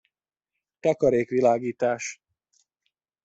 Takarékvilágítás. 0.79 2.21